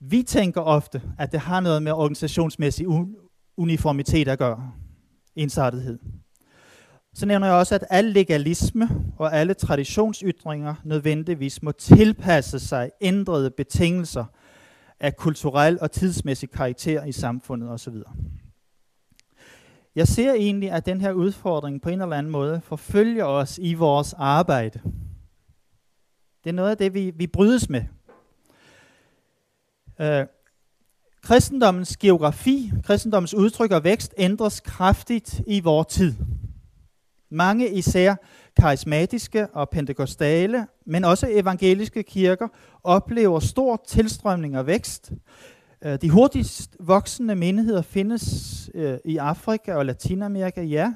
[0.00, 2.86] Vi tænker ofte, at det har noget med organisationsmæssig
[3.56, 4.72] uniformitet at gøre.
[5.36, 5.98] Ensartethed.
[7.14, 13.50] Så nævner jeg også, at al legalisme og alle traditionsytringer nødvendigvis må tilpasse sig ændrede
[13.50, 14.24] betingelser
[15.00, 17.94] af kulturel og tidsmæssig karakter i samfundet osv.
[19.94, 23.74] Jeg ser egentlig, at den her udfordring på en eller anden måde forfølger os i
[23.74, 24.80] vores arbejde.
[26.44, 27.82] Det er noget af det, vi, vi brydes med.
[30.00, 30.26] Øh,
[31.22, 36.14] kristendommens geografi, kristendommens udtryk og vækst ændres kraftigt i vores tid.
[37.30, 38.14] Mange især
[38.56, 42.48] karismatiske og pentekostale, men også evangeliske kirker
[42.82, 45.12] oplever stor tilstrømning og vækst.
[45.84, 50.92] Øh, de hurtigst voksende menigheder findes øh, i Afrika og Latinamerika, ja.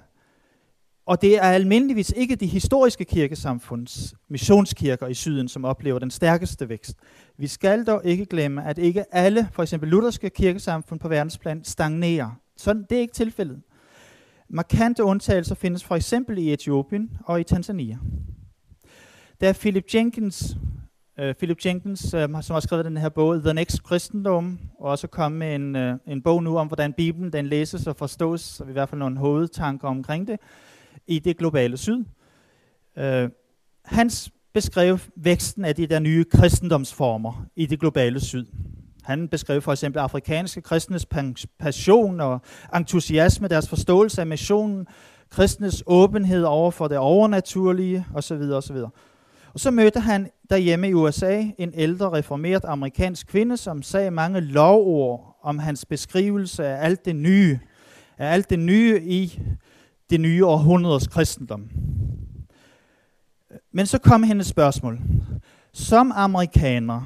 [1.08, 6.68] Og det er almindeligvis ikke de historiske kirkesamfunds missionskirker i syden, som oplever den stærkeste
[6.68, 6.96] vækst.
[7.36, 12.30] Vi skal dog ikke glemme, at ikke alle, for eksempel lutherske kirkesamfund på verdensplan, stagnerer.
[12.56, 13.60] Sådan, det er ikke tilfældet.
[14.48, 17.98] Markante undtagelser findes for eksempel i Etiopien og i Tanzania.
[19.40, 20.56] Der er Philip Jenkins,
[21.22, 25.06] uh, Philip Jenkins øh, som har skrevet den her bog, The Next Christendom, og også
[25.06, 28.64] kommet med en, øh, en bog nu om, hvordan Bibelen den læses og forstås, så
[28.64, 30.40] i hvert fald nogle hovedtanker omkring det,
[31.08, 32.04] i det globale syd.
[32.98, 33.28] Øh,
[33.84, 38.46] hans beskrev væksten af de der nye kristendomsformer i det globale syd.
[39.04, 41.06] Han beskrev for eksempel afrikanske kristnes
[41.58, 42.40] passion og
[42.76, 44.86] entusiasme, deres forståelse af missionen,
[45.30, 48.42] kristnes åbenhed over for det overnaturlige osv.
[48.52, 48.76] osv.
[49.54, 54.40] Og så mødte han derhjemme i USA en ældre reformeret amerikansk kvinde, som sagde mange
[54.40, 57.58] lovord om hans beskrivelse af alt det nye,
[58.18, 59.40] af alt det nye i
[60.10, 61.68] det nye århundredes kristendom.
[63.72, 65.00] Men så kom hendes spørgsmål.
[65.72, 67.02] Som amerikaner,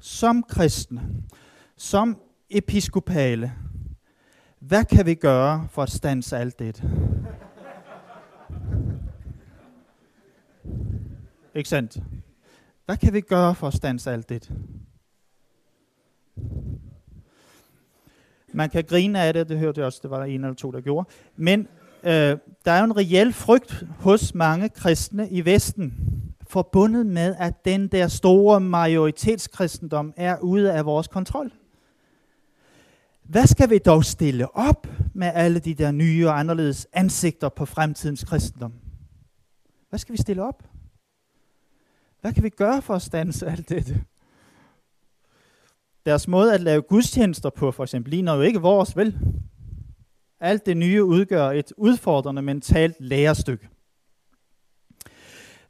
[0.00, 1.02] som kristne,
[1.76, 2.16] som
[2.50, 3.52] episkopale,
[4.58, 6.84] hvad kan vi gøre for at stanse alt det?
[11.54, 11.98] Ikke sandt?
[12.86, 14.52] Hvad kan vi gøre for at stanse alt det?
[18.52, 20.70] Man kan grine af det, det hørte jeg også, det var der en eller to,
[20.70, 21.08] der gjorde.
[21.36, 21.68] Men
[22.04, 25.94] øh, der er jo en reel frygt hos mange kristne i Vesten
[26.50, 31.52] forbundet med, at den der store majoritetskristendom er ude af vores kontrol.
[33.22, 37.64] hvad skal vi dog stille op med alle de der nye og anderledes ansigter på
[37.64, 38.72] fremtidens kristendom?
[39.88, 40.68] Hvad skal vi stille op?
[42.20, 44.04] Hvad kan vi gøre for at stanse alt dette?
[46.06, 49.18] Deres måde at lave gudstjenester på, for eksempel, ligner jo ikke vores, vel?
[50.40, 53.68] Alt det nye udgør et udfordrende mentalt lærestykke.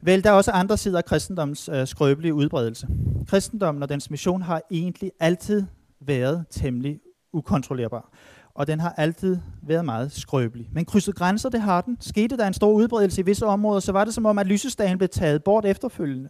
[0.01, 2.87] Vel, der er også andre sider af kristendoms øh, skrøbelige udbredelse.
[3.27, 5.63] Kristendommen og dens mission har egentlig altid
[5.99, 6.99] været temmelig
[7.33, 8.13] ukontrollerbar.
[8.53, 10.69] Og den har altid været meget skrøbelig.
[10.71, 11.97] Men krydset grænser, det har den.
[11.99, 14.97] Skete der en stor udbredelse i visse områder, så var det som om, at lysestagen
[14.97, 16.29] blev taget bort efterfølgende.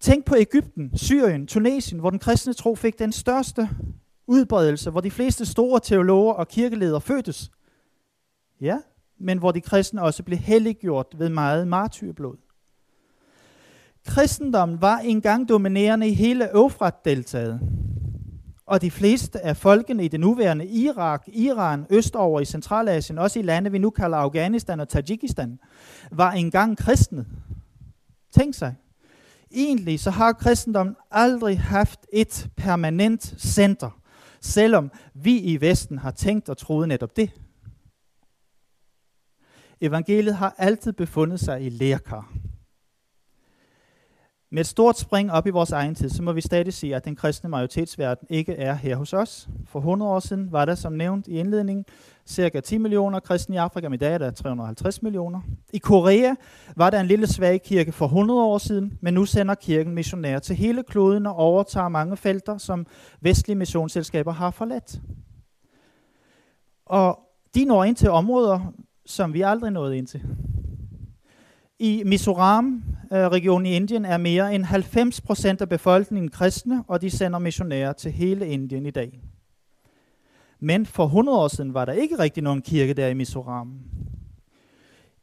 [0.00, 3.68] Tænk på Ægypten, Syrien, Tunesien, hvor den kristne tro fik den største
[4.26, 7.50] udbredelse, hvor de fleste store teologer og kirkeledere fødtes.
[8.60, 8.78] Ja,
[9.18, 12.36] men hvor de kristne også blev helliggjort ved meget martyrblod.
[14.06, 17.60] Kristendommen var engang dominerende i hele Øfrat-deltaget,
[18.66, 23.42] Og de fleste af folkene i det nuværende Irak, Iran, østover i Centralasien, også i
[23.42, 25.58] lande, vi nu kalder Afghanistan og Tajikistan,
[26.12, 27.26] var engang kristne.
[28.32, 28.74] Tænk sig.
[29.50, 34.00] Egentlig så har kristendommen aldrig haft et permanent center,
[34.46, 37.30] selvom vi i Vesten har tænkt og troet netop det.
[39.80, 42.32] Evangeliet har altid befundet sig i lærkar.
[44.50, 47.04] Med et stort spring op i vores egen tid, så må vi stadig sige, at
[47.04, 49.48] den kristne majoritetsverden ikke er her hos os.
[49.66, 51.84] For 100 år siden var der, som nævnt i indledningen,
[52.26, 55.40] cirka 10 millioner kristne i Afrika, men i dag er der 350 millioner.
[55.72, 56.34] I Korea
[56.76, 60.38] var der en lille svag kirke for 100 år siden, men nu sender kirken missionærer
[60.38, 62.86] til hele kloden og overtager mange felter, som
[63.20, 65.00] vestlige missionsselskaber har forladt.
[66.86, 67.18] Og
[67.54, 68.72] de når ind til områder,
[69.06, 70.22] som vi aldrig nåede ind til.
[71.78, 77.10] I Mizoram-regionen øh, i Indien er mere end 90 procent af befolkningen kristne, og de
[77.10, 79.20] sender missionærer til hele Indien i dag.
[80.60, 83.78] Men for 100 år siden var der ikke rigtig nogen kirke der i Mizoram.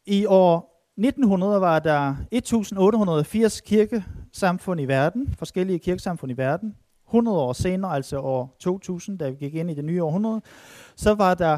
[0.06, 6.76] I år 1900 var der 1880 kirkesamfund i verden, forskellige kirkesamfund i verden.
[7.08, 10.42] 100 år senere, altså år 2000, da vi gik ind i det nye århundrede,
[10.96, 11.58] så var der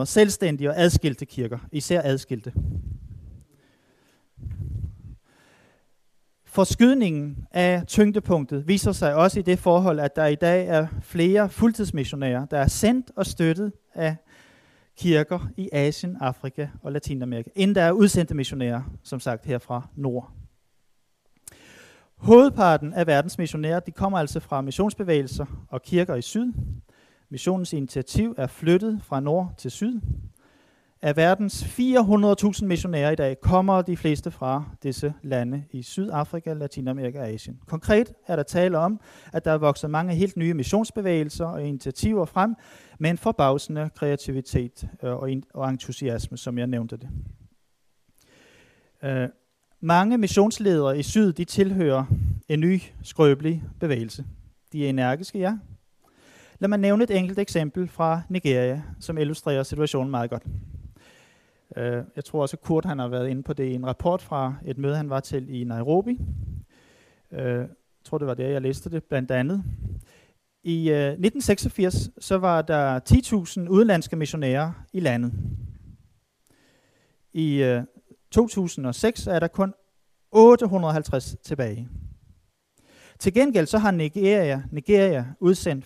[0.00, 2.52] 33.800 selvstændige og adskilte kirker, især adskilte.
[6.52, 11.48] Forskydningen af tyngdepunktet viser sig også i det forhold, at der i dag er flere
[11.48, 14.16] fuldtidsmissionærer, der er sendt og støttet af
[14.96, 20.30] kirker i Asien, Afrika og Latinamerika, end der er udsendte missionærer, som sagt herfra nord.
[22.16, 26.52] Hovedparten af verdens missionærer de kommer altså fra missionsbevægelser og kirker i syd.
[27.30, 30.00] Missionens initiativ er flyttet fra nord til syd.
[31.04, 37.20] Af verdens 400.000 missionærer i dag kommer de fleste fra disse lande i Sydafrika, Latinamerika
[37.20, 37.60] og Asien.
[37.66, 39.00] Konkret er der tale om,
[39.32, 42.54] at der er vokset mange helt nye missionsbevægelser og initiativer frem,
[42.98, 47.08] med en forbavsende kreativitet øh, og entusiasme, som jeg nævnte det.
[49.04, 49.28] Øh,
[49.80, 52.04] mange missionsledere i syd, de tilhører
[52.48, 54.24] en ny, skrøbelig bevægelse.
[54.72, 55.58] De er energiske, ja.
[56.58, 60.42] Lad mig nævne et enkelt eksempel fra Nigeria, som illustrerer situationen meget godt.
[61.76, 64.22] Uh, jeg tror også, at Kurt han har været inde på det i en rapport
[64.22, 66.20] fra et møde, han var til i Nairobi.
[67.30, 67.68] Uh, jeg
[68.04, 69.64] tror, det var der, jeg læste det blandt andet.
[70.64, 73.00] I øh, uh, 1986 så var der
[73.64, 75.32] 10.000 udenlandske missionærer i landet.
[77.32, 77.84] I uh,
[78.30, 79.74] 2006 er der kun
[80.32, 81.88] 850 tilbage.
[83.18, 85.84] Til gengæld så har Nigeria, Nigeria udsendt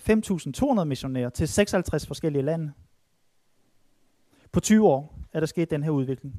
[0.79, 2.71] 5.200 missionærer til 56 forskellige lande.
[4.51, 6.35] På 20 år er der sket den her udvikling.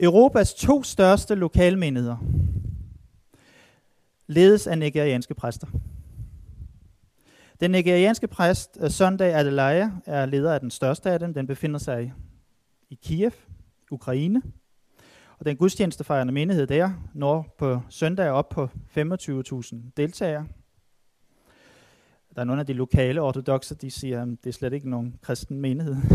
[0.00, 2.16] Europas to største lokalmenigheder
[4.26, 5.66] ledes af nigerianske præster.
[7.60, 11.34] Den nigerianske præst eh, Sunday Adelaya er leder af den største af dem.
[11.34, 12.12] Den befinder sig
[12.90, 13.30] i Kiev,
[13.90, 14.42] Ukraine.
[15.38, 20.46] Og den gudstjenestefejrende menighed der når på søndag op på 25.000 deltagere.
[22.34, 25.18] Der er nogle af de lokale ortodoxe, de siger, at det er slet ikke nogen
[25.22, 25.96] kristen menighed.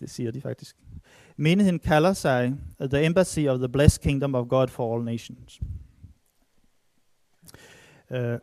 [0.00, 0.76] det siger de faktisk.
[1.36, 5.60] Menigheden kalder sig The Embassy of the Blessed Kingdom of God for All Nations.
[8.10, 8.38] Uh, øh,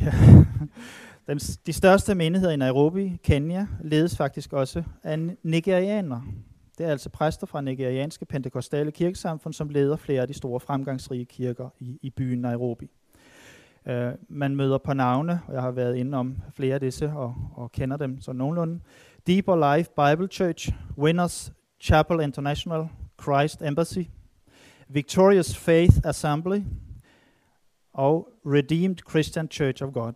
[0.00, 0.12] ja.
[1.26, 6.22] Den, de største menigheder i Nairobi, Kenya, ledes faktisk også af nigerianere.
[6.78, 11.24] Det er altså præster fra nigerianske pentekostale kirkesamfund, som leder flere af de store fremgangsrige
[11.24, 12.90] kirker i, i byen Nairobi.
[13.86, 13.92] Uh,
[14.28, 17.72] man møder på navne, og jeg har været inde om flere af disse og, og
[17.72, 18.80] kender dem så nogenlunde.
[19.26, 22.88] Deeper Life Bible Church, Winners Chapel International,
[23.22, 24.02] Christ Embassy,
[24.88, 26.60] Victorious Faith Assembly
[27.92, 30.12] og Redeemed Christian Church of God.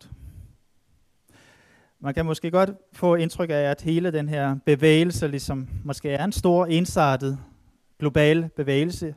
[2.00, 6.24] Man kan måske godt få indtryk af, at hele den her bevægelse ligesom måske er
[6.24, 7.38] en stor, ensartet,
[7.98, 9.14] global bevægelse,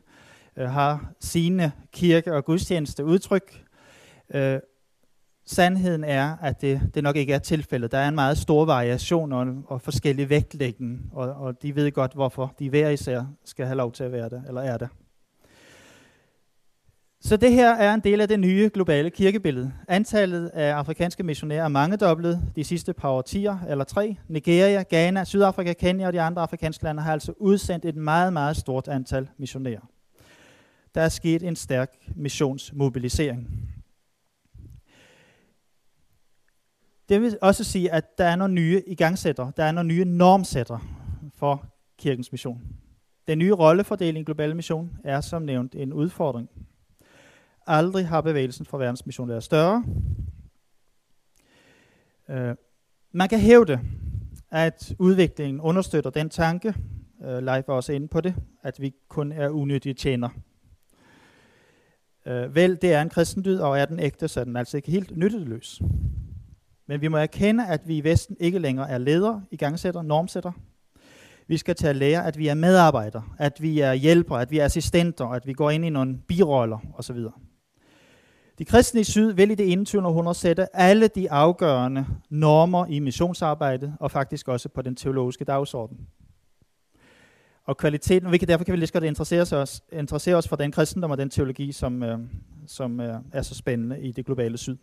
[0.58, 3.66] øh, har sine kirke- og gudstjeneste udtryk.
[4.34, 4.60] Øh,
[5.50, 7.92] sandheden er, at det, det nok ikke er tilfældet.
[7.92, 12.14] Der er en meget stor variation og, og forskellig vægtlægning, og, og de ved godt,
[12.14, 14.88] hvorfor de hver især skal have lov til at være der, eller er der.
[17.22, 19.72] Så det her er en del af det nye globale kirkebillede.
[19.88, 24.16] Antallet af afrikanske missionærer er mangedoblet de sidste par årtier, eller tre.
[24.28, 28.58] Nigeria, Ghana, Sydafrika, Kenya og de andre afrikanske lande har altså udsendt et meget, meget
[28.58, 29.90] stort antal missionærer.
[30.96, 33.48] Der er sket en stærk missionsmobilisering.
[37.10, 40.80] Det vil også sige, at der er nogle nye igangsætter, der er nogle nye normsætter
[41.36, 41.66] for
[41.98, 42.62] kirkens mission.
[43.28, 46.50] Den nye rollefordeling i global mission er som nævnt en udfordring.
[47.68, 49.84] Aldrig har bevægelsen for verdensmission været større.
[52.30, 52.56] Uh,
[53.12, 53.80] man kan hævde,
[54.52, 56.74] at udviklingen understøtter den tanke,
[57.20, 60.30] uh, Leif var også inde på det, at vi kun er unyttige tjener.
[62.26, 64.78] Uh, øh, vel, det er en kristendyd, og er den ægte, så er den altså
[64.78, 65.82] ikke helt nytteløs.
[66.90, 70.52] Men vi må erkende, at vi i Vesten ikke længere er ledere, igangsætter, normsætter.
[71.48, 74.60] Vi skal til at lære, at vi er medarbejdere, at vi er hjælpere, at vi
[74.60, 77.18] er assistenter, at vi går ind i nogle biroller osv.
[78.60, 80.08] De kristne i syd vil i det 21.
[80.08, 85.98] århundrede sætte alle de afgørende normer i missionsarbejdet, og faktisk også på den teologiske dagsorden.
[87.66, 90.56] Og kvaliteten, og vi kan, derfor kan vi lige godt interessere os, interessere os for
[90.56, 92.20] den kristendom og den teologi, som, øh,
[92.68, 94.78] som øh, er så spændende i det globale syd.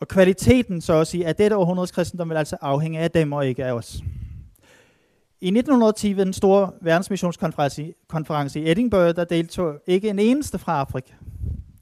[0.00, 3.46] Og kvaliteten, så at sige, af dette århundredes kristendom vil altså afhænge af dem og
[3.46, 4.02] ikke af os.
[5.40, 11.12] I 1910 ved den store verdensmissionskonference i Edinburgh, der deltog ikke en eneste fra Afrika.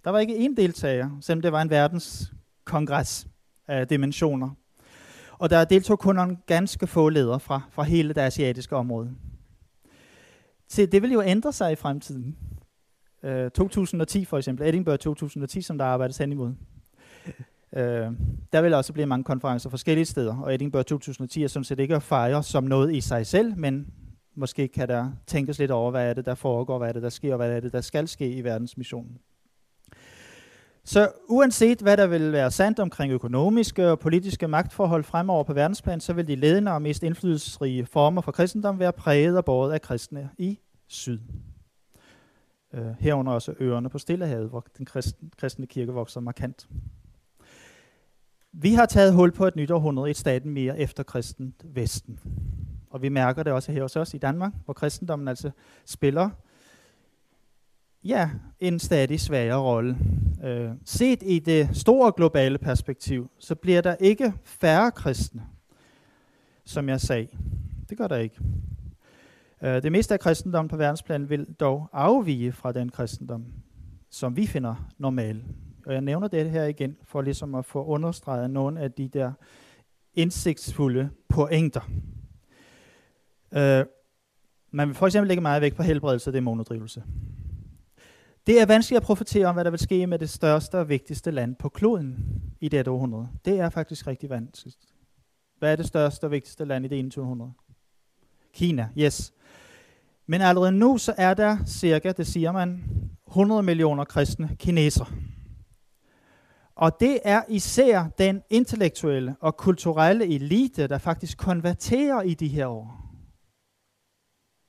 [0.05, 3.27] Der var ikke en deltager, selvom det var en verdenskongres
[3.69, 4.51] af dimensioner.
[5.39, 9.11] Og der deltog kun en ganske få ledere fra, fra hele det asiatiske område.
[10.69, 12.37] Så det vil jo ændre sig i fremtiden.
[13.23, 16.53] Øh, 2010 for eksempel, Edinburgh 2010, som der arbejdes hen imod.
[17.77, 18.13] Øh,
[18.53, 21.97] der vil også blive mange konferencer forskellige steder, og Edinburgh 2010 er sådan set ikke
[21.97, 23.87] at fejre som noget i sig selv, men
[24.35, 27.09] måske kan der tænkes lidt over, hvad er det, der foregår, hvad er det, der
[27.09, 29.19] sker, og hvad er det, der skal ske i verdensmissionen.
[30.85, 36.01] Så uanset hvad der vil være sandt omkring økonomiske og politiske magtforhold fremover på verdensplan,
[36.01, 39.83] så vil de ledende og mest indflydelsesrige former for kristendom være præget og båret af
[39.83, 40.59] kristne i
[40.89, 41.19] syd.
[42.73, 46.69] Uh, herunder også øerne på Stillehavet, hvor den kristne, kristne kirke vokser markant.
[48.59, 52.19] Vi har taget hul på et nyt århundrede, i staten mere efter kristent Vesten.
[52.91, 55.51] Og vi mærker det også her hos os i Danmark, hvor kristendommen altså
[55.85, 56.31] spiller
[58.05, 58.31] ja,
[58.61, 59.99] en stadig svagere rolle.
[60.45, 65.43] Øh, set i det store globale perspektiv, så bliver der ikke færre kristne,
[66.65, 67.29] som jeg sagde.
[67.89, 68.37] Det gør der ikke.
[69.63, 73.45] Øh, det meste af kristendommen på verdensplan vil dog afvige fra den kristendom,
[74.11, 75.45] som vi finder normal.
[75.87, 79.33] Og jeg nævner det her igen, for ligesom at få understreget nogle af de der
[80.15, 81.81] indsigtsfulde pointer.
[83.55, 83.85] Øh,
[84.71, 87.03] man vil for eksempel lægge meget vægt på helbredelse og dæmonedrivelse.
[88.47, 91.31] Det er vanskeligt at profetere om, hvad der vil ske med det største og vigtigste
[91.31, 93.29] land på kloden i dette århundrede.
[93.45, 94.79] Det er faktisk rigtig vanskeligt.
[95.59, 97.25] Hvad er det største og vigtigste land i det 21.
[97.25, 97.53] århundrede?
[98.55, 99.33] Kina, yes.
[100.27, 102.85] Men allerede nu så er der cirka, det siger man,
[103.29, 105.07] 100 millioner kristne kinesere.
[106.77, 112.67] Og det er især den intellektuelle og kulturelle elite, der faktisk konverterer i de her
[112.67, 113.03] år.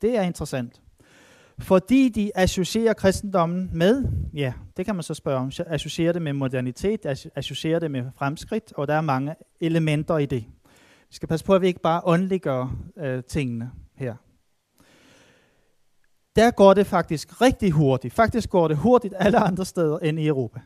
[0.02, 0.82] Det er interessant.
[1.60, 6.34] Fordi de associerer kristendommen med, ja, det kan man så spørge om, associerer det med
[6.34, 10.46] modernitet, associerer det med fremskridt, og der er mange elementer i det.
[11.10, 14.16] Vi skal passe på, at vi ikke bare åndeliggør øh, tingene her.
[16.36, 18.14] Der går det faktisk rigtig hurtigt.
[18.14, 20.60] Faktisk går det hurtigt alle andre steder end i Europa.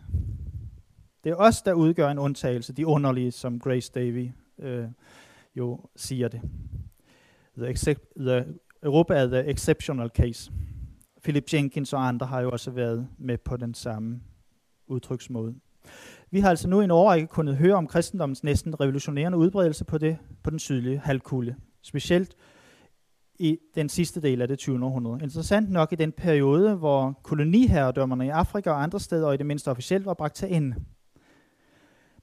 [1.23, 4.85] Det er os, der udgør en undtagelse, de underlige, som Grace Davy øh,
[5.55, 6.41] jo siger det.
[7.57, 8.45] The, except, the
[8.83, 10.51] Europa er the exceptional case.
[11.23, 14.21] Philip Jenkins og andre har jo også været med på den samme
[14.87, 15.55] udtryksmåde.
[16.31, 19.97] Vi har altså nu i en årrække kunnet høre om kristendommens næsten revolutionerende udbredelse på,
[19.97, 21.55] det, på den sydlige halvkugle.
[21.81, 22.35] Specielt
[23.39, 24.85] i den sidste del af det 20.
[24.85, 25.23] århundrede.
[25.23, 29.45] Interessant nok i den periode, hvor koloniherredømmerne i Afrika og andre steder, og i det
[29.45, 30.75] mindste officielt, var bragt til ende.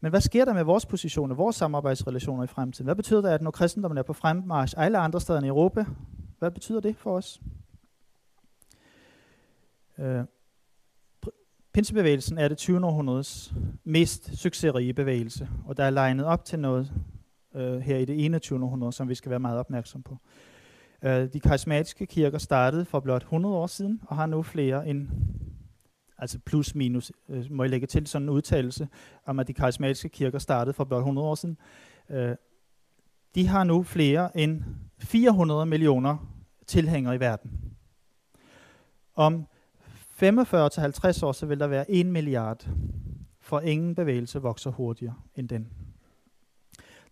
[0.01, 2.85] Men hvad sker der med vores positioner, vores samarbejdsrelationer i fremtiden?
[2.85, 5.85] Hvad betyder det, at når kristendommen er på fremmarsch alle andre steder i Europa,
[6.39, 7.41] hvad betyder det for os?
[9.99, 10.25] Øh,
[11.73, 12.87] Pinsebevægelsen er det 20.
[12.87, 16.93] århundredes mest succesrige bevægelse, og der er legnet op til noget
[17.55, 18.65] øh, her i det 21.
[18.65, 20.17] århundrede, som vi skal være meget opmærksom på.
[21.05, 25.09] Øh, de karismatiske kirker startede for blot 100 år siden, og har nu flere end,
[26.19, 28.89] altså plus minus, øh, må jeg lægge til sådan en udtalelse,
[29.27, 31.59] om at de karismatiske kirker startede for blot 100 år siden.
[32.11, 32.37] Øh,
[33.35, 34.63] de har nu flere end
[34.99, 36.17] 400 millioner
[36.67, 37.51] tilhængere i verden.
[39.15, 39.47] Om
[40.09, 42.69] 45 til 50 år, så vil der være 1 milliard,
[43.41, 45.69] for ingen bevægelse vokser hurtigere end den.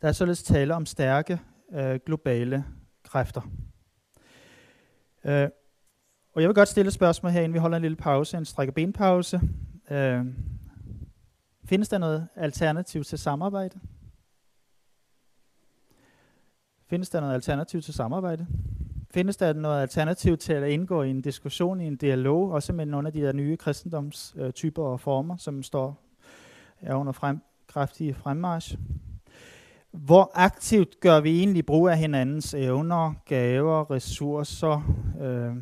[0.02, 1.40] Der er således tale om stærke
[1.72, 2.64] øh, globale
[3.02, 3.40] kræfter.
[5.24, 5.48] Øh,
[6.37, 8.45] og jeg vil godt stille et spørgsmål her, inden vi holder en lille pause, en
[8.45, 9.41] strække benpause.
[9.91, 10.26] Øh,
[11.64, 13.80] findes der noget alternativ til samarbejde?
[16.87, 18.47] Findes der noget alternativ til samarbejde?
[19.11, 22.87] Findes der noget alternativ til at indgå i en diskussion, i en dialog, også med
[22.87, 26.03] nogle af de der nye kristendomstyper og former, som står
[26.80, 28.78] er under frem, kraftige fremmarsch?
[29.91, 34.95] Hvor aktivt gør vi egentlig brug af hinandens evner, gaver, ressourcer?
[35.20, 35.57] Øh, øh,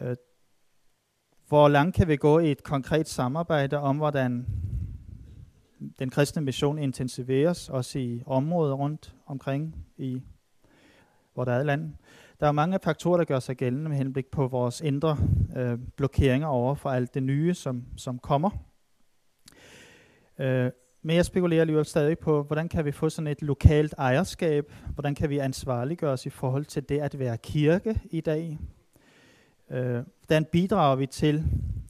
[0.00, 0.16] Øh,
[1.48, 4.46] hvor langt kan vi gå i et konkret samarbejde om, hvordan
[5.98, 10.22] den kristne mission intensiveres, også i områder rundt omkring i
[11.34, 11.92] hvor der er land.
[12.40, 15.16] Der er mange faktorer, der gør sig gældende med henblik på vores indre
[15.56, 18.50] øh, blokeringer over for alt det nye, som, som kommer.
[20.38, 20.70] Øh,
[21.02, 24.72] men jeg spekulerer alligevel stadig på, hvordan kan vi få sådan et lokalt ejerskab?
[24.94, 28.58] Hvordan kan vi ansvarliggøre os i forhold til det at være kirke i dag?
[29.70, 31.44] Øh, hvordan bidrager vi til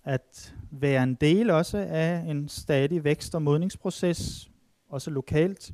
[0.05, 4.51] at være en del også af en stadig vækst- og modningsproces,
[4.89, 5.73] også lokalt?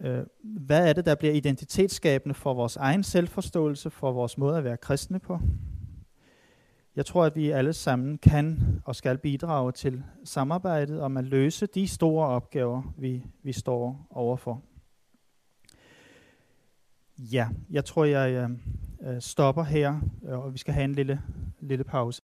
[0.00, 4.64] Øh, hvad er det, der bliver identitetsskabende for vores egen selvforståelse, for vores måde at
[4.64, 5.40] være kristne på?
[6.96, 11.66] Jeg tror, at vi alle sammen kan og skal bidrage til samarbejdet om at løse
[11.66, 14.62] de store opgaver, vi, vi står overfor.
[17.18, 18.50] Ja, jeg tror, jeg øh,
[19.02, 21.20] øh, stopper her, øh, og vi skal have en lille,
[21.60, 22.22] lille pause.